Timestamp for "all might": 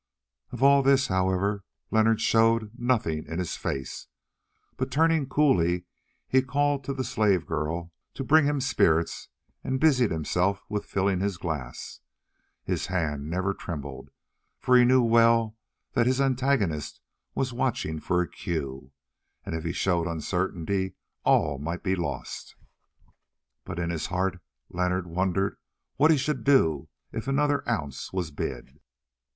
21.23-21.83